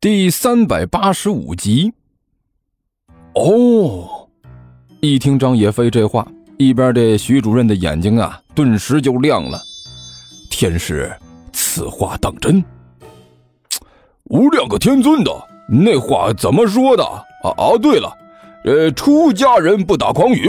[0.00, 1.92] 第三百八十五集。
[3.34, 4.28] 哦，
[5.00, 6.24] 一听张野飞这话，
[6.56, 9.60] 一边的徐主任的眼睛啊，顿时就亮了。
[10.48, 11.12] 天师，
[11.52, 12.64] 此话当真？
[14.26, 15.32] 无量个天尊的，
[15.68, 17.02] 那话怎么说的？
[17.04, 17.76] 啊啊！
[17.82, 18.16] 对了，
[18.66, 20.48] 呃，出家人不打诳语。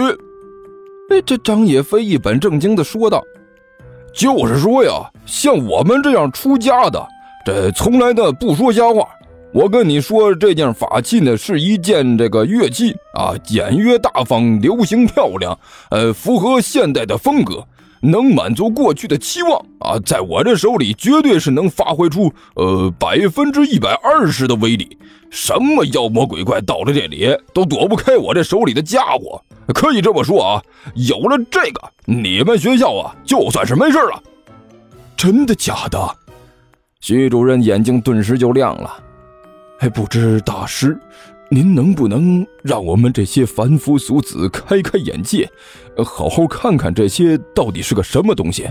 [1.09, 3.23] 哎，这张野飞一本正经的说道
[4.13, 7.03] ：“就是说呀，像我们这样出家的，
[7.43, 9.09] 这从来的不说瞎话。”
[9.51, 15.57] 我跟你说，这件法器呢，是一件这个乐器啊，简约大方，流行漂亮，
[15.89, 17.65] 呃，符合现代的风格，
[17.99, 24.95] 能满足过去的期望啊，在我这手里绝对是能发挥出呃百分之一百二十的威力，
[25.31, 34.21] 什么妖魔鬼怪到了这里都躲不开我这手里的家伙，可以这么说啊，有了这个，你们学校啊就算是没事了。
[35.17, 35.99] 真的假的？
[37.01, 38.95] 徐主任眼睛顿时就亮了。
[39.79, 40.99] 还不知大师，
[41.49, 45.49] 您能不能让我们这些凡夫俗子开开眼界，
[46.05, 48.69] 好好看看这些到底是个什么东西？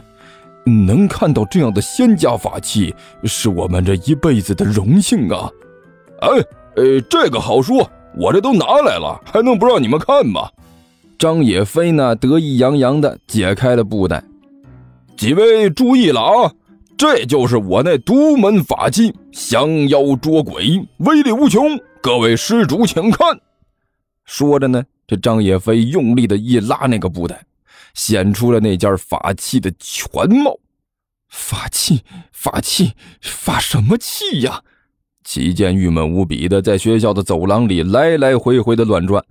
[0.87, 5.51] 能看到这样的仙家法器，是我们这一辈子的荣幸啊！
[6.21, 6.29] 哎，
[6.77, 10.51] 呃，这个好说，我这都拿来了，还能不让你们看吗？
[11.19, 14.23] 张野飞呢，得意洋洋的解开了布袋。
[15.17, 16.53] 几位注意了啊！
[16.99, 21.79] 这就是我那独门法器——降妖捉鬼，威力无穷。
[22.03, 23.41] 各位施主，请看。
[24.25, 27.45] 说着呢，这张野飞用力的一拉那个布袋，
[27.95, 30.59] 显出了那件法器的全貌。
[31.29, 34.65] 法器，法器，法什么器呀？
[35.23, 39.25] 齐剑郁闷无比的在学校的走廊里来来回回的乱转。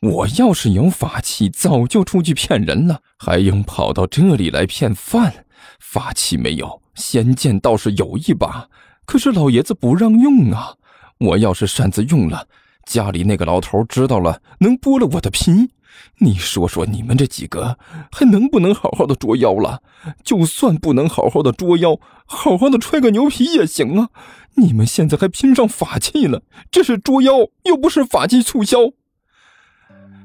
[0.00, 5.46] 我要是有法器，早就出去骗人了，还用跑到这里来骗饭？
[5.78, 8.68] 法器没有，仙剑倒是有一把，
[9.04, 10.74] 可是老爷子不让用啊！
[11.18, 12.46] 我要是擅自用了，
[12.84, 15.70] 家里那个老头知道了，能剥了我的皮。
[16.18, 17.78] 你说说，你们这几个
[18.10, 19.82] 还能不能好好的捉妖了？
[20.24, 24.08] 就算不能好好的捉妖，好好的吹个牛皮也行啊！
[24.54, 27.32] 你们现在还拼上法器了，这是捉妖，
[27.64, 28.78] 又不是法器促销。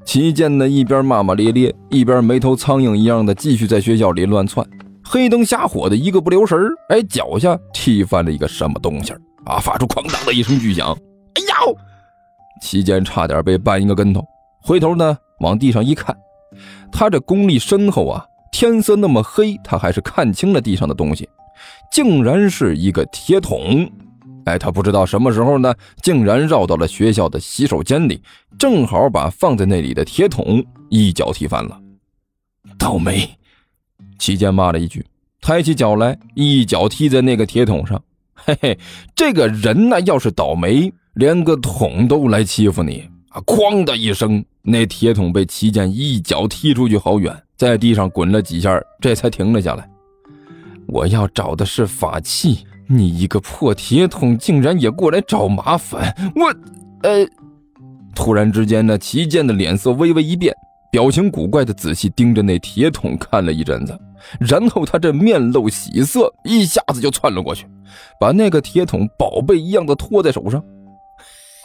[0.06, 4.66] 齐剑呢，一边骂骂咧咧，一边没头苍蝇一样的继续在学校里乱窜。
[5.16, 6.59] 黑灯瞎火的，一个不留神
[6.90, 9.14] 哎，脚下踢翻了一个什么东西
[9.46, 9.59] 啊！
[9.62, 10.92] 发出哐当的一声巨响，
[11.36, 11.56] 哎呀！
[12.62, 14.22] 齐剑差点被绊一个跟头，
[14.62, 16.14] 回头呢，往地上一看，
[16.92, 21.30] 他这功力深厚啊，天色那么黑，他还是看清了地上的东西，
[21.90, 23.90] 竟然是一个铁桶。
[24.44, 28.22] 哎，他不知道什么时候呢，竟然绕到了学校的洗手间里，
[28.59, 31.80] 正好把放在那里的铁桶一脚踢翻了，
[32.78, 33.26] 倒霉！
[34.18, 35.06] 齐剑骂了一句，
[35.42, 38.02] 抬起脚来，一脚踢在那个铁桶上。
[38.34, 38.80] 嘿嘿，
[39.16, 43.42] 这个人呢，要是倒霉，连个桶都来欺负你啊！
[43.42, 49.90] 哐的一声，那铁桶被齐剑一脚踢出去好远，在地上滚了几下，这才停了下来。
[50.88, 56.16] 我要找的是法器，你一个破铁桶，竟然也过来找麻烦！
[56.36, 56.54] 我……
[57.02, 57.26] 呃……
[58.14, 60.54] 突然之间呢，齐剑的脸色微微一变。
[60.96, 64.00] 表情古怪的仔细盯着那铁桶看了一阵子，
[64.40, 67.68] 然后他这面露喜色，一下子就窜了过去，
[68.18, 70.64] 把那个铁桶宝贝一样的托在手上。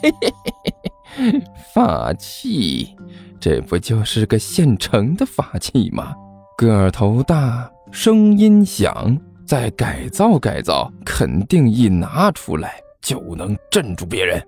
[0.03, 1.43] 嘿嘿嘿嘿，
[1.73, 2.97] 法器，
[3.39, 6.13] 这不就是个现成的法器吗？
[6.59, 9.17] 个头大，声音响，
[9.47, 14.45] 再改造改造，肯定一拿出来就能镇住别人。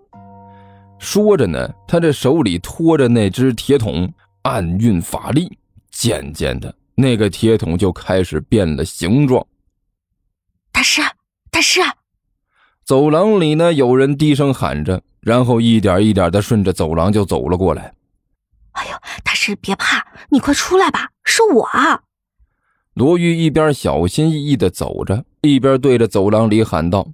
[0.98, 4.12] 说着呢，他这手里托着那只铁桶。
[4.42, 5.58] 暗运法力，
[5.90, 9.46] 渐渐的，那个铁桶就开始变了形状。
[10.72, 11.00] 大师，
[11.50, 11.80] 大师！
[12.84, 17.94] 走廊里呢，有人低声喊着，然后一点一点的顺着走廊就走了过来。
[18.72, 22.02] 哎呦，大师别怕，你快出来吧，是我啊！
[22.94, 27.06] 罗玉一边小心翼翼的走着，一边对着走廊里喊道：“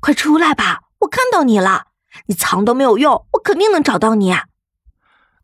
[0.00, 1.86] 快出来吧，我看到你了，
[2.26, 4.34] 你藏都没有用，我肯定能找到你。”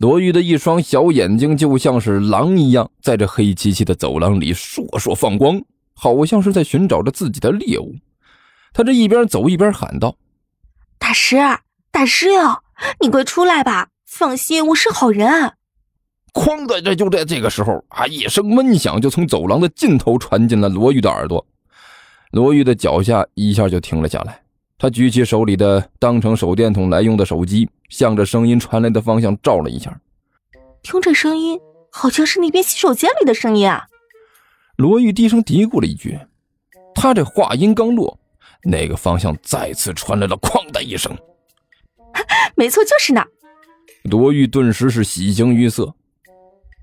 [0.02, 5.62] 罗玉的一双小眼睛就像是狼一样，在这黑漆漆的走廊里烁烁放光，
[5.94, 7.94] 好像是在寻找着自己的猎物。
[8.72, 10.16] 他这一边走一边喊道
[10.98, 11.36] ：“大师，
[11.92, 12.64] 大师哟，
[12.98, 13.90] 你快出来吧！
[14.04, 15.52] 放心，我是好人。”
[16.34, 21.46] 哐的，这就在这个时候啊，一声闷响就从走廊的尽头传进了罗玉的耳朵。
[22.32, 24.41] 罗玉的脚下一下就停了下来。
[24.82, 29.96] 他举起手里的当成手电筒来用的手机，向着声音传来的方向照了一下。
[30.82, 31.56] 听这声音，
[31.92, 33.86] 好像是那边洗手间里的声音啊！
[34.74, 36.18] 罗玉低声嘀咕了一句。
[36.96, 38.18] 他这话音刚落，
[38.64, 41.16] 那个方向再次传来了“哐”的一声。
[42.56, 43.24] 没错，就是那。
[44.02, 45.94] 罗玉顿时是喜形于色。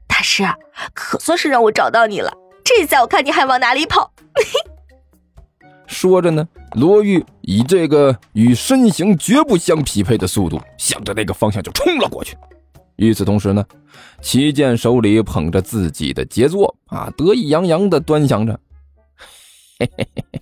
[0.07, 0.45] 大师，
[0.93, 2.31] 可算是让我找到你了。
[2.63, 4.13] 这下我看你还往哪里跑！
[5.89, 12.37] 说着呢，罗玉以这个与身形绝不相匹配的速度，向着那个方向就冲了过去。
[12.97, 13.65] 与此同时呢，
[14.21, 18.57] 齐剑手里捧着自己的杰作啊，得意洋洋的端详着。
[19.79, 20.41] 嘿嘿嘿嘿，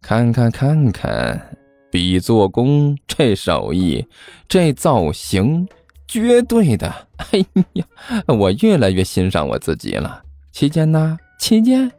[0.00, 1.56] 看看看看，
[1.90, 4.06] 比做工，这手艺，
[4.48, 5.68] 这造型，
[6.08, 6.90] 绝对的。
[7.18, 7.44] 哎
[7.74, 7.84] 呀，
[8.26, 10.22] 我越来越欣赏我自己了。
[10.52, 11.92] 齐剑呐，齐剑。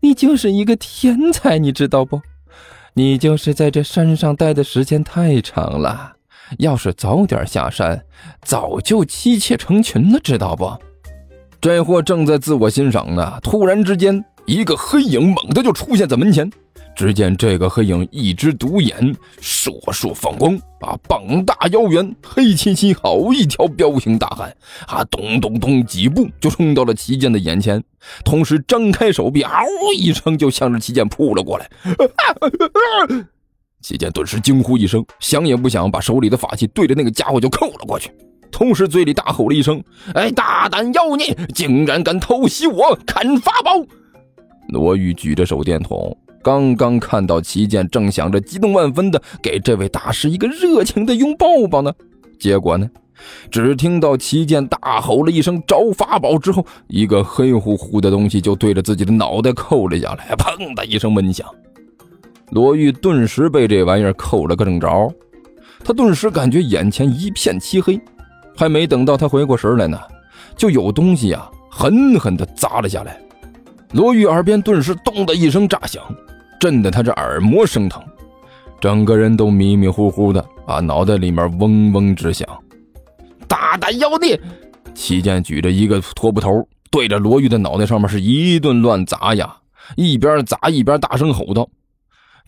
[0.00, 2.20] 你就是一个天才，你知道不？
[2.94, 6.14] 你就是在这山上待的时间太长了。
[6.58, 8.04] 要是早点下山，
[8.42, 10.76] 早就妻妾成群了，知道不？
[11.60, 16.50] 这货正在自我欣赏呢，突然之间，一个黑影猛地就出现在门前。
[16.98, 18.92] 只见这个黑影一只独眼，
[19.40, 24.52] 烁烁放光，啊，膀大腰圆，黑漆漆，好一条彪形大汉，
[24.88, 27.80] 啊，咚咚咚几步就冲到了齐剑的眼前，
[28.24, 29.64] 同时张开手臂，嗷
[29.96, 31.70] 一声就向着齐剑扑了过来。
[33.80, 38.10] 齐剑顿时惊呼一声，想也不想，把手里的法器对着那个家伙就扣了过去，
[38.50, 39.80] 同时嘴里大吼了一声
[40.14, 43.70] ：“哎，大胆妖孽，竟然敢偷袭我砍法宝！”
[44.70, 46.18] 罗玉举着手电筒。
[46.48, 51.92] 刚刚看到齐剑正想着激动万分的给这位大师一个热情的拥抱抱呢，
[52.40, 52.88] 结果呢，
[53.50, 61.46] 只听到齐剑大吼了一声“找法宝”之后，一个黑乎乎的东西就对着自己的脑袋扣了下来，砰的一声闷响。
[62.50, 65.12] 罗玉顿时被这玩意儿扣了个正着，
[65.84, 68.00] 他顿时感觉眼前一片漆黑，
[68.56, 70.00] 还没等到他回过神来呢，
[70.56, 73.20] 就有东西啊狠狠地砸了下来。
[73.92, 76.02] 罗玉耳边顿时“咚”的一声炸响。
[76.58, 78.02] 震得他这耳膜生疼，
[78.80, 82.46] 整个人都迷迷糊糊的，啊，脑袋里面嗡嗡直响。
[83.46, 84.40] 大胆妖孽！
[84.94, 89.56] 齐剑举着一个拖布头，对着罗玉的脑袋上面是一顿乱砸呀，
[89.96, 91.68] 一边砸一边大声吼道：“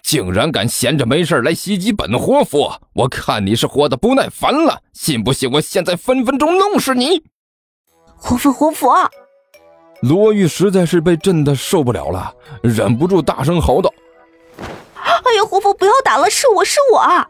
[0.03, 2.81] 竟然敢闲着没事来袭击本活佛！
[2.95, 7.23] 我看你是活的不耐烦了，信不信我现在分分钟弄死你！”
[8.19, 8.89] 活佛，活佛！
[10.03, 12.33] 罗玉实在是被震得受不了了，
[12.63, 13.93] 忍不住大声吼道
[15.31, 16.99] ：“哎呀，活佛不要打了，是我是我！
[16.99, 17.25] 啊，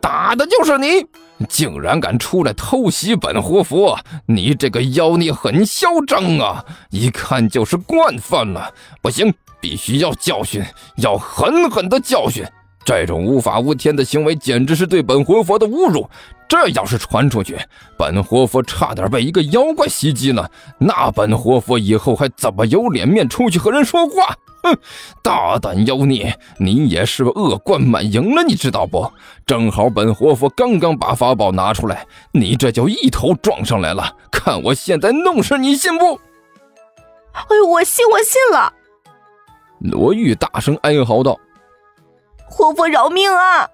[0.00, 1.06] 打的就是你！
[1.48, 3.96] 竟然敢出来偷袭本活佛！
[4.26, 6.64] 你这个妖孽很嚣张啊！
[6.90, 8.74] 一看就是惯犯了！
[9.00, 10.64] 不行，必须要教训，
[10.96, 12.44] 要狠狠的教训！
[12.84, 16.08] 这种无法无天的行为，简直是对本活佛的侮辱！”
[16.48, 17.56] 这要是传出去，
[17.96, 24.36] 本活佛差点被一个妖怪袭击了，那本活佛以后还怎么有脸面出去和人说话？
[24.64, 24.76] 哼！
[25.22, 29.08] 大胆妖孽，你也是恶贯满盈了，你知道不？
[29.46, 36.18] 正好本活佛刚刚把法宝拿出来，你这就一头撞上来了，看我现在弄死你，信不？
[37.32, 38.72] 哎呦，我信，我信了！
[39.78, 41.38] 罗玉大声哀嚎道
[42.50, 43.70] ：“活佛饶命啊！”